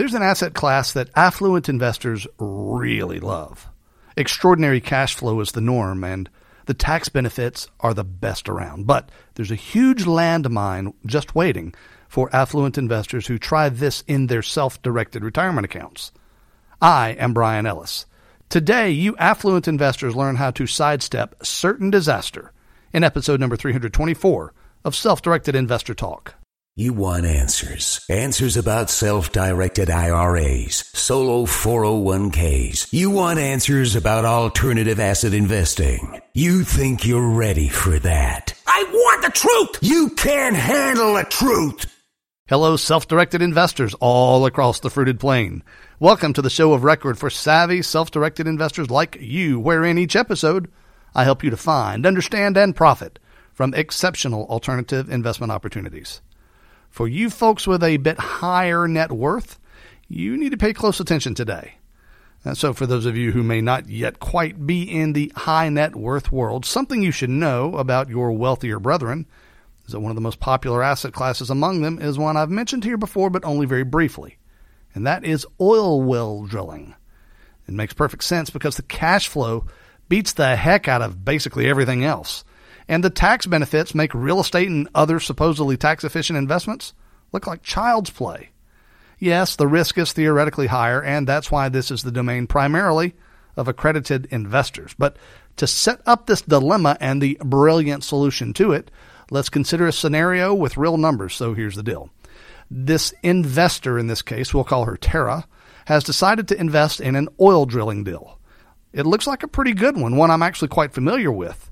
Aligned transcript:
There's 0.00 0.14
an 0.14 0.22
asset 0.22 0.54
class 0.54 0.94
that 0.94 1.10
affluent 1.14 1.68
investors 1.68 2.26
really 2.38 3.20
love. 3.20 3.68
Extraordinary 4.16 4.80
cash 4.80 5.14
flow 5.14 5.40
is 5.40 5.52
the 5.52 5.60
norm, 5.60 6.04
and 6.04 6.30
the 6.64 6.72
tax 6.72 7.10
benefits 7.10 7.68
are 7.80 7.92
the 7.92 8.02
best 8.02 8.48
around. 8.48 8.86
But 8.86 9.10
there's 9.34 9.50
a 9.50 9.56
huge 9.56 10.04
landmine 10.04 10.94
just 11.04 11.34
waiting 11.34 11.74
for 12.08 12.34
affluent 12.34 12.78
investors 12.78 13.26
who 13.26 13.36
try 13.36 13.68
this 13.68 14.02
in 14.06 14.28
their 14.28 14.40
self 14.40 14.80
directed 14.80 15.22
retirement 15.22 15.66
accounts. 15.66 16.12
I 16.80 17.10
am 17.10 17.34
Brian 17.34 17.66
Ellis. 17.66 18.06
Today, 18.48 18.92
you 18.92 19.14
affluent 19.18 19.68
investors 19.68 20.16
learn 20.16 20.36
how 20.36 20.50
to 20.52 20.66
sidestep 20.66 21.34
certain 21.44 21.90
disaster 21.90 22.52
in 22.94 23.04
episode 23.04 23.38
number 23.38 23.54
324 23.54 24.54
of 24.82 24.96
Self 24.96 25.20
Directed 25.20 25.54
Investor 25.54 25.92
Talk. 25.92 26.36
You 26.76 26.92
want 26.92 27.26
answers. 27.26 28.00
Answers 28.08 28.56
about 28.56 28.90
self 28.90 29.32
directed 29.32 29.90
IRAs, 29.90 30.84
solo 30.96 31.44
401ks. 31.44 32.92
You 32.92 33.10
want 33.10 33.40
answers 33.40 33.96
about 33.96 34.24
alternative 34.24 35.00
asset 35.00 35.34
investing. 35.34 36.20
You 36.32 36.62
think 36.62 37.04
you're 37.04 37.28
ready 37.28 37.68
for 37.68 37.98
that. 37.98 38.54
I 38.68 38.84
want 38.88 39.22
the 39.24 39.32
truth! 39.32 39.78
You 39.82 40.10
can't 40.10 40.54
handle 40.54 41.14
the 41.14 41.24
truth! 41.24 41.92
Hello, 42.48 42.76
self 42.76 43.08
directed 43.08 43.42
investors 43.42 43.96
all 43.98 44.46
across 44.46 44.78
the 44.78 44.90
fruited 44.90 45.18
plain. 45.18 45.64
Welcome 45.98 46.32
to 46.34 46.42
the 46.42 46.48
show 46.48 46.72
of 46.72 46.84
record 46.84 47.18
for 47.18 47.30
savvy, 47.30 47.82
self 47.82 48.12
directed 48.12 48.46
investors 48.46 48.90
like 48.90 49.18
you, 49.20 49.58
wherein 49.58 49.98
each 49.98 50.14
episode 50.14 50.70
I 51.16 51.24
help 51.24 51.42
you 51.42 51.50
to 51.50 51.56
find, 51.56 52.06
understand, 52.06 52.56
and 52.56 52.76
profit 52.76 53.18
from 53.52 53.74
exceptional 53.74 54.46
alternative 54.46 55.10
investment 55.10 55.50
opportunities. 55.50 56.20
For 56.90 57.06
you 57.06 57.30
folks 57.30 57.66
with 57.66 57.82
a 57.82 57.96
bit 57.96 58.18
higher 58.18 58.86
net 58.88 59.12
worth, 59.12 59.58
you 60.08 60.36
need 60.36 60.50
to 60.50 60.58
pay 60.58 60.72
close 60.72 61.00
attention 61.00 61.34
today. 61.34 61.74
And 62.44 62.56
so, 62.56 62.72
for 62.72 62.86
those 62.86 63.06
of 63.06 63.16
you 63.16 63.32
who 63.32 63.42
may 63.42 63.60
not 63.60 63.88
yet 63.88 64.18
quite 64.18 64.66
be 64.66 64.82
in 64.82 65.12
the 65.12 65.32
high 65.36 65.68
net 65.68 65.94
worth 65.94 66.32
world, 66.32 66.64
something 66.64 67.02
you 67.02 67.12
should 67.12 67.30
know 67.30 67.76
about 67.76 68.08
your 68.08 68.32
wealthier 68.32 68.80
brethren 68.80 69.26
is 69.86 69.92
that 69.92 70.00
one 70.00 70.10
of 70.10 70.16
the 70.16 70.22
most 70.22 70.40
popular 70.40 70.82
asset 70.82 71.12
classes 71.12 71.50
among 71.50 71.82
them 71.82 71.98
is 72.00 72.18
one 72.18 72.36
I've 72.36 72.50
mentioned 72.50 72.82
here 72.82 72.96
before, 72.96 73.30
but 73.30 73.44
only 73.44 73.66
very 73.66 73.84
briefly, 73.84 74.38
and 74.94 75.06
that 75.06 75.24
is 75.24 75.46
oil 75.60 76.02
well 76.02 76.44
drilling. 76.44 76.94
It 77.68 77.74
makes 77.74 77.92
perfect 77.92 78.24
sense 78.24 78.50
because 78.50 78.76
the 78.76 78.82
cash 78.82 79.28
flow 79.28 79.66
beats 80.08 80.32
the 80.32 80.56
heck 80.56 80.88
out 80.88 81.02
of 81.02 81.24
basically 81.24 81.68
everything 81.68 82.04
else 82.04 82.42
and 82.90 83.04
the 83.04 83.08
tax 83.08 83.46
benefits 83.46 83.94
make 83.94 84.12
real 84.12 84.40
estate 84.40 84.68
and 84.68 84.88
other 84.96 85.20
supposedly 85.20 85.76
tax 85.76 86.02
efficient 86.02 86.36
investments 86.36 86.92
look 87.32 87.46
like 87.46 87.62
child's 87.62 88.10
play. 88.10 88.50
Yes, 89.16 89.54
the 89.54 89.68
risk 89.68 89.96
is 89.96 90.12
theoretically 90.12 90.66
higher, 90.66 91.00
and 91.00 91.24
that's 91.24 91.52
why 91.52 91.68
this 91.68 91.92
is 91.92 92.02
the 92.02 92.10
domain 92.10 92.48
primarily 92.48 93.14
of 93.56 93.68
accredited 93.68 94.26
investors. 94.32 94.92
But 94.98 95.18
to 95.54 95.68
set 95.68 96.00
up 96.04 96.26
this 96.26 96.42
dilemma 96.42 96.96
and 97.00 97.22
the 97.22 97.38
brilliant 97.44 98.02
solution 98.02 98.52
to 98.54 98.72
it, 98.72 98.90
let's 99.30 99.50
consider 99.50 99.86
a 99.86 99.92
scenario 99.92 100.52
with 100.52 100.76
real 100.76 100.96
numbers. 100.96 101.34
So 101.34 101.54
here's 101.54 101.76
the 101.76 101.84
deal. 101.84 102.10
This 102.72 103.14
investor, 103.22 104.00
in 104.00 104.08
this 104.08 104.22
case, 104.22 104.52
we'll 104.52 104.64
call 104.64 104.86
her 104.86 104.96
Tara, 104.96 105.46
has 105.84 106.02
decided 106.02 106.48
to 106.48 106.60
invest 106.60 107.00
in 107.00 107.14
an 107.14 107.28
oil 107.40 107.66
drilling 107.66 108.02
deal. 108.02 108.40
It 108.92 109.06
looks 109.06 109.28
like 109.28 109.44
a 109.44 109.48
pretty 109.48 109.74
good 109.74 109.96
one, 109.96 110.16
one 110.16 110.32
I'm 110.32 110.42
actually 110.42 110.68
quite 110.68 110.92
familiar 110.92 111.30
with. 111.30 111.69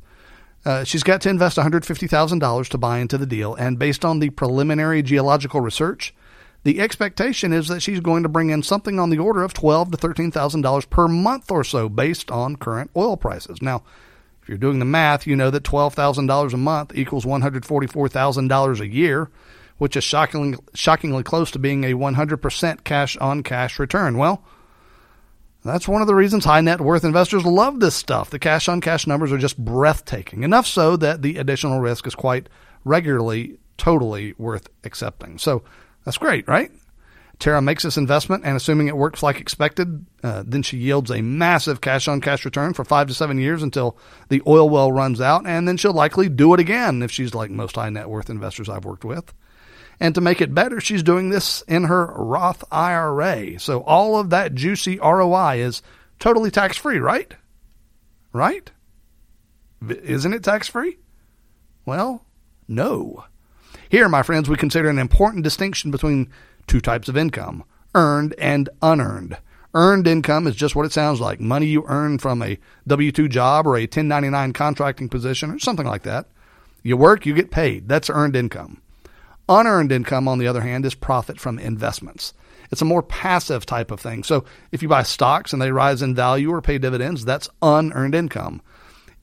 Uh, 0.65 0.85
she's 0.85 1.03
got 1.03 1.21
to 1.23 1.29
invest 1.29 1.57
$150,000 1.57 2.69
to 2.69 2.79
buy 2.79 2.99
into 2.99 3.17
the 3.17 3.27
deal, 3.27 3.55
and 3.55 3.79
based 3.79 4.05
on 4.05 4.19
the 4.19 4.31
preliminary 4.31 5.03
geological 5.03 5.61
research, 5.61 6.15
the 6.65 6.81
expectation 6.81 7.53
is 7.53 7.69
that 7.69 7.81
she's 7.81 8.01
going 8.01 8.25
to 8.25 8.29
bring 8.29 8.51
in 8.51 8.63
something 8.63 8.99
on 8.99 9.11
the 9.11 9.19
order 9.19 9.43
of 9.43 9.55
twelve 9.55 9.91
to 9.93 9.97
thirteen 9.97 10.31
thousand 10.31 10.63
dollars 10.63 10.85
per 10.85 11.07
month 11.07 11.51
or 11.51 11.63
so, 11.63 11.89
based 11.89 12.31
on 12.31 12.57
current 12.57 12.91
oil 12.97 13.17
prices. 13.17 13.63
Now, 13.63 13.85
if 14.43 14.49
you're 14.49 14.59
doing 14.59 14.81
the 14.81 14.85
math, 14.85 15.27
you 15.27 15.37
know 15.37 15.51
that 15.51 15.63
twelve 15.65 15.95
thousand 15.95 16.27
dollars 16.27 16.53
a 16.53 16.59
month 16.59 16.93
equals 16.95 17.25
one 17.25 17.43
hundred 17.43 17.65
forty-four 17.65 18.09
thousand 18.09 18.49
dollars 18.49 18.81
a 18.81 18.89
year, 18.89 19.31
which 19.79 19.97
is 19.97 20.03
shockingly 20.03 20.59
shockingly 20.75 21.23
close 21.23 21.51
to 21.53 21.59
being 21.61 21.85
a 21.85 21.95
one 21.95 22.15
hundred 22.15 22.39
percent 22.39 22.83
cash 22.83 23.17
on 23.19 23.43
cash 23.45 23.79
return. 23.79 24.19
Well 24.19 24.43
that's 25.65 25.89
one 25.89 26.03
of 26.03 26.09
the 26.09 26.15
reasons 26.15 26.45
high 26.45 26.61
net 26.61 26.81
worth 26.81 27.05
investors 27.05 27.45
love 27.45 27.81
this 27.81 27.95
stuff. 27.95 28.31
The 28.31 28.39
cash 28.39 28.69
on 28.69 28.81
cash 28.81 29.07
numbers 29.07 29.33
are 29.33 29.39
just 29.39 29.63
breathtaking, 29.63 30.43
enough 30.43 30.67
so 30.67 30.97
that 30.97 31.23
the 31.23 31.37
additional 31.37 31.81
risk 31.81 32.07
is 32.07 32.15
quite 32.15 32.49
regularly 32.85 33.59
totally 33.77 34.35
worth 34.39 34.69
accepting. 34.85 35.39
So 35.39 35.63
that's 36.05 36.19
great, 36.19 36.47
right? 36.49 36.71
Tara 37.39 37.63
makes 37.63 37.85
this 37.85 37.97
investment, 37.97 38.45
and 38.45 38.57
assuming 38.57 38.89
it 38.89 38.97
works 38.97 39.23
like 39.23 39.41
expected, 39.41 40.05
uh, 40.25 40.43
then 40.45 40.63
she 40.63 40.77
yields 40.77 41.11
a 41.11 41.23
massive 41.23 41.81
cash 41.81 42.09
on 42.09 42.21
cash 42.21 42.45
return 42.45 42.75
for 42.75 42.85
five 42.85 43.07
to 43.07 43.15
seven 43.15 43.39
years 43.39 43.63
until 43.63 43.97
the 44.29 44.43
oil 44.47 44.69
well 44.69 44.91
runs 44.91 45.21
out, 45.21 45.47
and 45.47 45.69
then 45.69 45.77
she'll 45.77 45.93
likely 45.93 46.29
do 46.29 46.53
it 46.55 46.61
again 46.61 47.01
if 47.03 47.13
she's 47.13 47.35
like 47.35 47.51
most 47.51 47.77
high 47.77 47.91
net 47.91 48.09
worth 48.09 48.29
investors 48.29 48.69
I've 48.69 48.85
worked 48.85 49.05
with. 49.05 49.33
And 50.01 50.15
to 50.15 50.21
make 50.21 50.41
it 50.41 50.55
better, 50.55 50.81
she's 50.81 51.03
doing 51.03 51.31
this 51.31 51.63
in 51.63 51.85
her 51.85 52.07
Roth 52.15 52.63
IRA. 52.71 53.59
So 53.59 53.81
all 53.81 54.19
of 54.19 54.31
that 54.31 54.55
juicy 54.55 54.99
ROI 54.99 55.57
is 55.61 55.83
totally 56.19 56.51
tax 56.51 56.77
free, 56.77 56.99
right? 56.99 57.35
Right? 58.33 58.71
Isn't 59.89 60.35
it 60.35 60.45
tax 60.45 60.69
free? 60.69 60.99
Well, 61.85 62.25
no. 62.69 63.25
Here, 63.89 64.09
my 64.09 64.23
friends, 64.23 64.49
we 64.49 64.57
consider 64.57 64.89
an 64.89 64.99
important 64.99 65.45
distinction 65.45 65.91
between 65.91 66.31
two 66.67 66.81
types 66.81 67.09
of 67.09 67.17
income 67.17 67.65
earned 67.95 68.35
and 68.39 68.69
unearned. 68.83 69.39
Earned 69.75 70.07
income 70.07 70.47
is 70.47 70.57
just 70.57 70.77
what 70.77 70.87
it 70.87 70.93
sounds 70.93 71.21
like 71.21 71.41
money 71.41 71.67
you 71.67 71.85
earn 71.87 72.19
from 72.19 72.43
a 72.43 72.59
W 72.87 73.13
2 73.13 73.29
job 73.29 73.67
or 73.67 73.77
a 73.77 73.83
1099 73.83 74.53
contracting 74.53 75.09
position 75.09 75.51
or 75.51 75.59
something 75.59 75.87
like 75.87 76.03
that. 76.03 76.27
You 76.83 76.97
work, 76.97 77.27
you 77.27 77.35
get 77.35 77.51
paid. 77.51 77.89
That's 77.89 78.11
earned 78.11 78.37
income. 78.37 78.83
Unearned 79.49 79.93
income, 79.93 80.29
on 80.29 80.39
the 80.39 80.47
other 80.47 80.61
hand, 80.61 80.85
is 80.85 80.95
profit 80.95 81.41
from 81.41 81.59
investments. 81.59 82.35
It's 82.71 82.83
a 82.83 82.87
more 82.87 83.03
passive 83.03 83.65
type 83.65 83.91
of 83.91 84.01
thing. 84.01 84.25
So 84.25 84.45
if 84.73 84.83
you 84.83 84.89
buy 84.89 85.03
stocks 85.03 85.53
and 85.53 85.63
they 85.63 85.73
rise 85.73 86.03
in 86.03 86.15
value 86.15 86.51
or 86.51 86.61
pay 86.61 86.79
dividends, 86.79 87.25
that's 87.25 87.49
unearned 87.63 88.15
income. 88.15 88.61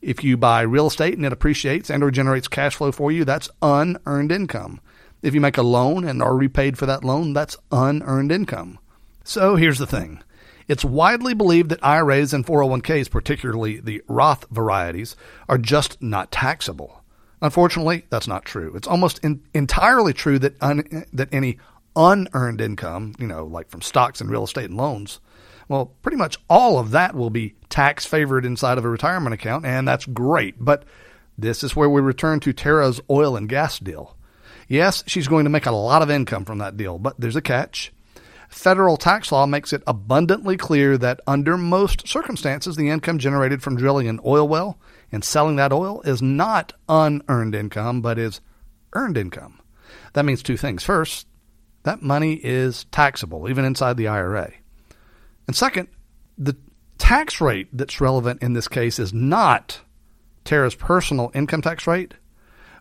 If 0.01 0.23
you 0.23 0.37
buy 0.37 0.61
real 0.61 0.87
estate 0.87 1.15
and 1.15 1.25
it 1.25 1.33
appreciates 1.33 1.89
and 1.89 2.03
or 2.03 2.11
generates 2.11 2.47
cash 2.47 2.75
flow 2.75 2.91
for 2.91 3.11
you, 3.11 3.23
that's 3.23 3.49
unearned 3.61 4.31
income. 4.31 4.81
If 5.21 5.33
you 5.33 5.41
make 5.41 5.57
a 5.57 5.63
loan 5.63 6.05
and 6.05 6.21
are 6.21 6.35
repaid 6.35 6.77
for 6.77 6.85
that 6.85 7.03
loan, 7.03 7.33
that's 7.33 7.57
unearned 7.71 8.31
income. 8.31 8.79
So 9.23 9.55
here's 9.55 9.79
the 9.79 9.87
thing. 9.87 10.21
It's 10.67 10.85
widely 10.85 11.35
believed 11.35 11.69
that 11.69 11.83
IRAs 11.83 12.33
and 12.33 12.45
401ks, 12.45 13.09
particularly 13.09 13.79
the 13.79 14.01
Roth 14.07 14.45
varieties, 14.49 15.15
are 15.47 15.59
just 15.59 16.01
not 16.01 16.31
taxable. 16.31 17.03
Unfortunately, 17.45 18.03
that's 18.09 18.27
not 18.27 18.43
true. 18.43 18.73
It's 18.75 18.87
almost 18.87 19.19
in, 19.19 19.39
entirely 19.53 20.13
true 20.13 20.39
that 20.39 20.55
un, 20.63 21.05
that 21.13 21.29
any 21.31 21.59
unearned 21.95 22.59
income, 22.59 23.13
you 23.19 23.27
know, 23.27 23.45
like 23.45 23.69
from 23.69 23.83
stocks 23.83 24.19
and 24.19 24.31
real 24.31 24.45
estate 24.45 24.71
and 24.71 24.77
loans, 24.77 25.19
well, 25.67 25.93
pretty 26.01 26.17
much 26.17 26.39
all 26.49 26.79
of 26.79 26.89
that 26.89 27.13
will 27.13 27.29
be 27.29 27.53
tax 27.69 28.03
favored 28.03 28.47
inside 28.47 28.79
of 28.79 28.83
a 28.83 28.89
retirement 28.89 29.35
account, 29.35 29.63
and 29.63 29.87
that's 29.87 30.07
great. 30.07 30.55
But 30.57 30.85
this 31.37 31.63
is 31.63 31.75
where 31.75 31.87
we 31.87 32.01
return 32.01 32.39
to 32.39 32.51
Tara's 32.51 32.99
oil 33.11 33.35
and 33.35 33.47
gas 33.47 33.77
deal. 33.77 34.17
Yes, 34.67 35.03
she's 35.05 35.27
going 35.27 35.43
to 35.43 35.51
make 35.51 35.67
a 35.67 35.71
lot 35.71 36.01
of 36.01 36.09
income 36.09 36.45
from 36.45 36.57
that 36.57 36.77
deal, 36.77 36.97
but 36.97 37.13
there's 37.19 37.35
a 37.35 37.43
catch. 37.43 37.93
Federal 38.49 38.97
tax 38.97 39.31
law 39.31 39.45
makes 39.45 39.71
it 39.71 39.83
abundantly 39.85 40.57
clear 40.57 40.97
that 40.97 41.19
under 41.27 41.57
most 41.57 42.07
circumstances, 42.07 42.75
the 42.75 42.89
income 42.89 43.19
generated 43.19 43.61
from 43.61 43.75
drilling 43.75 44.07
an 44.07 44.19
oil 44.25 44.47
well 44.47 44.79
and 45.11 45.23
selling 45.23 45.55
that 45.57 45.73
oil 45.73 46.01
is 46.01 46.21
not 46.21 46.73
unearned 46.89 47.55
income, 47.55 48.01
but 48.01 48.17
is 48.17 48.41
earned 48.93 49.17
income. 49.17 49.59
That 50.13 50.25
means 50.25 50.41
two 50.43 50.57
things. 50.57 50.83
First, 50.83 51.27
that 51.83 52.01
money 52.01 52.33
is 52.33 52.85
taxable, 52.85 53.49
even 53.49 53.65
inside 53.65 53.97
the 53.97 54.07
IRA. 54.07 54.51
And 55.47 55.55
second, 55.55 55.87
the 56.37 56.57
tax 56.97 57.39
rate 57.39 57.67
that's 57.71 58.01
relevant 58.01 58.41
in 58.41 58.53
this 58.53 58.67
case 58.67 58.97
is 58.99 59.13
not 59.13 59.79
Tara's 60.43 60.75
personal 60.75 61.31
income 61.33 61.61
tax 61.61 61.85
rate, 61.87 62.13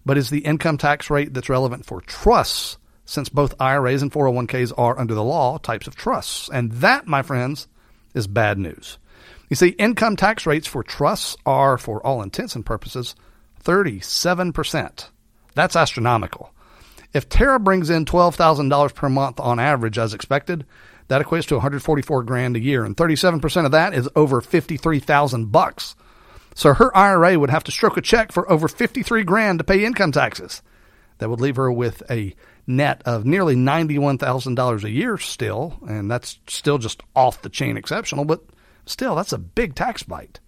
but 0.07 0.19
is 0.19 0.31
the 0.31 0.41
income 0.41 0.79
tax 0.79 1.11
rate 1.11 1.35
that's 1.35 1.49
relevant 1.49 1.85
for 1.85 2.01
trusts, 2.01 2.79
since 3.05 3.29
both 3.29 3.55
IRAs 3.61 4.03
and 4.03 4.13
401ks 4.13 4.73
are, 4.79 4.99
under 4.99 5.15
the 5.15 5.25
law, 5.25 5.59
types 5.59 5.87
of 5.87 5.97
trusts. 5.97 6.49
And 6.53 6.73
that, 6.73 7.07
my 7.07 7.23
friends, 7.23 7.69
is 8.15 8.27
bad 8.27 8.59
news. 8.59 8.99
You 9.49 9.57
see, 9.57 9.69
income 9.69 10.17
tax 10.17 10.47
rates 10.47 10.67
for 10.67 10.83
trusts 10.83 11.37
are, 11.45 11.79
for 11.79 12.05
all 12.05 12.23
intents 12.23 12.57
and 12.57 12.65
purposes, 12.65 13.15
37%. 13.63 15.09
That's 15.55 15.77
astronomical. 15.77 16.53
If 17.13 17.29
Tara 17.29 17.61
brings 17.61 17.91
in 17.91 18.05
$12,000 18.05 18.95
per 18.95 19.09
month 19.09 19.39
on 19.39 19.61
average 19.61 19.99
as 19.99 20.15
expected, 20.15 20.67
that 21.09 21.23
equates 21.23 21.47
to 21.47 21.55
144 21.55 22.23
grand 22.25 22.57
a 22.57 22.61
year, 22.61 22.85
and 22.85 22.97
37% 22.97 23.67
of 23.67 23.73
that 23.73 23.95
is 23.95 24.09
over 24.17 24.41
53,000 24.41 25.53
bucks. 25.53 25.95
So 26.55 26.73
her 26.75 26.97
IRA 26.97 27.39
would 27.39 27.51
have 27.51 27.65
to 27.65 27.73
stroke 27.73 27.97
a 27.97 28.01
check 28.01 28.33
for 28.33 28.51
over 28.51 28.69
53 28.69 29.23
grand 29.25 29.59
to 29.59 29.65
pay 29.65 29.85
income 29.85 30.13
taxes. 30.13 30.63
That 31.19 31.29
would 31.29 31.41
leave 31.41 31.57
her 31.57 31.71
with 31.71 32.03
a 32.11 32.35
net 32.67 33.03
of 33.05 33.25
nearly 33.25 33.55
$91,000 33.55 34.85
a 34.85 34.91
year 34.91 35.19
still, 35.19 35.79
and 35.87 36.11
that's 36.11 36.39
still 36.49 36.79
just 36.79 37.03
off 37.15 37.43
the 37.43 37.49
chain 37.49 37.77
exceptional, 37.77 38.25
but 38.25 38.43
still, 38.87 39.15
that's 39.15 39.33
a 39.33 39.39
big 39.39 39.75
tax 39.75 40.03
bite. 40.03 40.41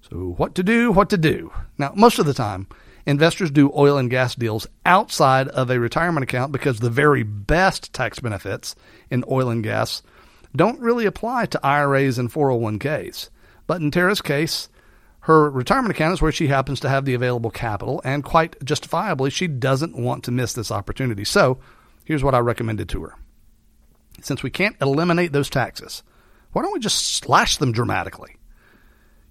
So, 0.00 0.34
what 0.36 0.54
to 0.54 0.62
do, 0.62 0.90
what 0.90 1.10
to 1.10 1.18
do? 1.18 1.52
Now, 1.78 1.92
most 1.94 2.18
of 2.18 2.26
the 2.26 2.34
time, 2.34 2.66
investors 3.06 3.50
do 3.50 3.72
oil 3.74 3.98
and 3.98 4.10
gas 4.10 4.34
deals 4.34 4.66
outside 4.86 5.48
of 5.48 5.70
a 5.70 5.78
retirement 5.78 6.24
account 6.24 6.52
because 6.52 6.78
the 6.78 6.90
very 6.90 7.22
best 7.22 7.92
tax 7.92 8.18
benefits 8.18 8.74
in 9.10 9.24
oil 9.30 9.50
and 9.50 9.62
gas 9.62 10.02
don't 10.54 10.80
really 10.80 11.06
apply 11.06 11.46
to 11.46 11.66
IRAs 11.66 12.18
and 12.18 12.32
401ks. 12.32 13.28
But 13.66 13.80
in 13.80 13.90
Tara's 13.90 14.22
case, 14.22 14.68
her 15.20 15.50
retirement 15.50 15.94
account 15.94 16.14
is 16.14 16.22
where 16.22 16.32
she 16.32 16.48
happens 16.48 16.80
to 16.80 16.88
have 16.88 17.04
the 17.04 17.14
available 17.14 17.50
capital, 17.50 18.00
and 18.04 18.24
quite 18.24 18.62
justifiably, 18.64 19.30
she 19.30 19.46
doesn't 19.46 19.96
want 19.96 20.24
to 20.24 20.32
miss 20.32 20.54
this 20.54 20.70
opportunity. 20.70 21.24
So, 21.24 21.60
here's 22.04 22.24
what 22.24 22.34
I 22.34 22.38
recommended 22.38 22.88
to 22.90 23.02
her. 23.02 23.14
Since 24.22 24.42
we 24.42 24.50
can't 24.50 24.76
eliminate 24.80 25.32
those 25.32 25.50
taxes, 25.50 26.02
why 26.52 26.62
don't 26.62 26.72
we 26.72 26.80
just 26.80 27.16
slash 27.16 27.56
them 27.58 27.72
dramatically? 27.72 28.36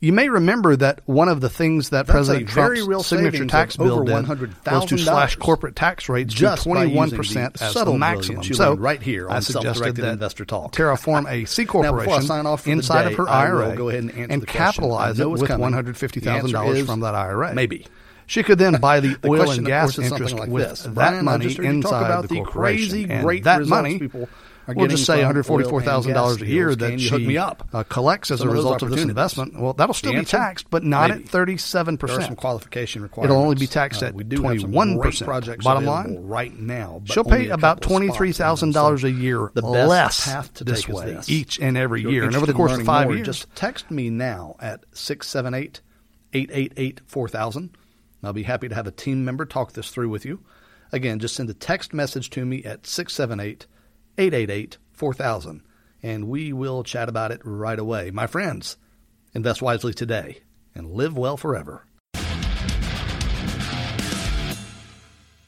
You 0.01 0.13
may 0.13 0.29
remember 0.29 0.77
that 0.77 1.01
one 1.07 1.27
of 1.27 1.41
the 1.41 1.49
things 1.49 1.89
that 1.89 2.07
That's 2.07 2.11
President 2.15 2.47
Trump's 2.47 2.83
real 2.83 3.03
signature 3.03 3.45
tax 3.45 3.75
bill 3.75 3.95
over 3.95 4.05
did 4.05 4.13
was 4.13 4.25
to 4.39 4.45
$100,000 4.47 4.99
slash 5.03 5.35
corporate 5.35 5.75
tax 5.75 6.07
rates 6.07 6.33
just 6.33 6.63
to 6.63 6.69
by 6.73 6.85
using 6.85 7.17
21% 7.19 7.53
the 7.57 7.63
as 7.65 7.73
subtle 7.73 7.93
the 7.93 7.99
maximum. 7.99 8.41
So 8.43 8.75
right 8.75 9.01
here 9.01 9.27
on 9.27 9.35
I 9.35 9.39
suggested 9.41 9.97
that 9.97 10.13
Investor 10.13 10.45
Talk. 10.45 10.71
Tara 10.71 10.95
form 10.95 11.27
a 11.27 11.43
C 11.45 11.65
Now, 11.65 11.67
before 11.67 11.81
I 11.81 12.05
corporation 12.05 12.27
sign 12.27 12.45
off 12.45 12.65
inside 12.65 13.07
day, 13.07 13.11
of 13.11 13.17
her 13.17 13.27
IRA 13.27 13.75
go 13.75 13.89
ahead 13.89 14.05
and 14.05 14.13
question. 14.13 14.41
capitalize 14.45 15.19
it 15.19 15.29
with 15.29 15.41
$150,000 15.41 16.21
The 16.23 16.29
answer 16.31 16.75
is 16.75 16.85
from 16.85 17.01
that 17.01 17.15
IRA. 17.15 17.53
maybe. 17.53 17.85
She 18.25 18.41
could 18.43 18.57
then 18.57 18.75
buy 18.79 19.01
the, 19.01 19.15
The 19.15 19.27
oil 19.27 19.51
and 19.51 19.65
gas 19.65 19.95
course, 19.95 20.05
is 20.05 20.09
something 20.09 20.27
interest 20.27 20.39
like 20.39 20.49
with 20.49 20.69
this. 20.69 20.83
that 20.83 20.93
Brian, 20.93 21.25
money 21.25 21.53
inside 21.57 22.05
about 22.05 22.21
the 22.21 22.27
the 22.29 22.35
corporation. 22.35 22.89
crazy 22.89 23.03
and 23.09 23.23
great 23.25 23.43
that 23.43 23.65
money 23.65 23.99
people 23.99 24.29
are 24.69 24.75
we'll 24.75 24.87
just 24.87 25.05
say 25.05 25.21
$144,000 25.21 26.41
a 26.41 26.45
year 26.45 26.75
that 26.75 26.99
she 26.99 27.05
you 27.05 27.09
hook 27.11 27.21
me 27.21 27.37
up? 27.37 27.67
uh, 27.73 27.83
collects 27.83 28.31
as 28.31 28.39
Some 28.39 28.49
a 28.49 28.51
result 28.51 28.81
of 28.81 28.89
this 28.91 29.01
investment. 29.03 29.59
Well, 29.59 29.73
that'll 29.73 29.93
still 29.93 30.11
The 30.11 30.15
be 30.15 30.19
answer? 30.19 30.37
taxed, 30.37 30.69
but 30.69 30.83
not 30.83 31.09
Maybe. 31.09 31.23
at 31.23 31.29
37%. 31.29 31.99
There 32.07 32.17
are 32.17 32.21
some 32.21 32.35
qualification 32.35 33.01
requirements. 33.01 33.31
It'll 33.33 33.43
only 33.43 33.55
be 33.55 33.67
taxed 33.67 34.03
Uh, 34.03 34.07
at 34.07 34.13
we 34.15 34.23
do 34.23 34.41
have 34.43 34.61
some 34.61 34.71
21%. 34.71 35.01
great 35.01 35.19
projects 35.21 35.63
Bottom 35.65 35.85
line, 35.85 36.17
right 36.21 36.57
now. 36.57 37.01
She'll 37.05 37.23
pay 37.23 37.47
about 37.49 37.59
couple 37.59 37.67
of 37.69 37.77
spots 37.77 37.87
twenty-three 37.87 38.31
thousand 38.33 38.73
dollars 38.73 39.03
a 39.03 39.11
year 39.11 39.51
The 39.53 39.61
best 39.61 39.87
less 39.89 40.25
path 40.25 40.53
to 40.55 40.63
this 40.63 40.87
way 40.87 41.13
this. 41.13 41.29
each 41.29 41.59
and 41.59 41.77
every 41.77 42.01
year, 42.01 42.23
and 42.25 42.35
over 42.35 42.45
the 42.45 42.53
course 42.53 42.71
of 42.77 42.83
five 42.85 43.07
more, 43.07 43.15
years. 43.15 43.25
Just 43.25 43.55
text 43.55 43.89
me 43.91 44.09
now 44.09 44.55
at 44.59 44.83
678 44.93 45.81
888 46.33 47.01
4000. 47.07 47.69
I'll 48.23 48.33
be 48.33 48.43
happy 48.43 48.67
to 48.67 48.75
have 48.75 48.85
a 48.87 48.91
team 48.91 49.23
member 49.23 49.45
talk 49.45 49.73
this 49.73 49.89
through 49.89 50.09
with 50.09 50.25
you. 50.25 50.39
Again, 50.91 51.19
just 51.19 51.35
send 51.35 51.49
a 51.49 51.53
text 51.53 51.93
message 51.93 52.29
to 52.31 52.45
me 52.45 52.63
at 52.63 52.85
678 52.85 53.67
888 54.19 54.77
4000, 54.91 55.63
and 56.03 56.27
we 56.27 56.51
will 56.51 56.83
chat 56.83 57.07
about 57.07 57.31
it 57.31 57.39
right 57.45 57.79
away. 57.79 58.11
My 58.11 58.27
friends, 58.27 58.75
invest 59.33 59.61
wisely 59.61 59.93
today 59.93 60.39
and 60.75 60.91
live 60.91 61.17
well 61.17 61.37
forever. 61.37 61.85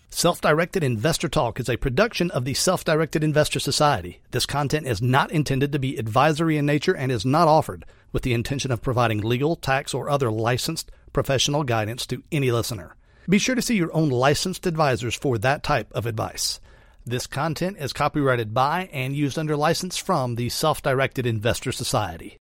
Self 0.09 0.39
Directed 0.39 0.83
Investor 0.83 1.27
Talk 1.27 1.59
is 1.59 1.67
a 1.67 1.75
production 1.75 2.31
of 2.31 2.45
the 2.45 2.53
Self 2.53 2.85
Directed 2.85 3.25
Investor 3.25 3.59
Society. 3.59 4.21
This 4.31 4.45
content 4.45 4.87
is 4.87 5.01
not 5.01 5.31
intended 5.31 5.73
to 5.73 5.79
be 5.79 5.97
advisory 5.97 6.57
in 6.57 6.65
nature 6.65 6.95
and 6.95 7.11
is 7.11 7.25
not 7.25 7.49
offered 7.49 7.85
with 8.13 8.23
the 8.23 8.33
intention 8.33 8.71
of 8.71 8.81
providing 8.81 9.19
legal, 9.19 9.57
tax, 9.57 9.93
or 9.93 10.09
other 10.09 10.31
licensed 10.31 10.91
professional 11.11 11.63
guidance 11.65 12.05
to 12.05 12.23
any 12.31 12.51
listener. 12.51 12.95
Be 13.27 13.37
sure 13.37 13.55
to 13.55 13.61
see 13.61 13.75
your 13.75 13.93
own 13.93 14.09
licensed 14.09 14.65
advisors 14.65 15.15
for 15.15 15.37
that 15.39 15.63
type 15.63 15.91
of 15.91 16.05
advice. 16.05 16.61
This 17.05 17.25
content 17.25 17.77
is 17.79 17.93
copyrighted 17.93 18.53
by 18.53 18.87
and 18.93 19.15
used 19.15 19.39
under 19.39 19.55
license 19.55 19.97
from 19.97 20.35
the 20.35 20.49
Self 20.49 20.83
Directed 20.83 21.25
Investor 21.25 21.71
Society. 21.71 22.29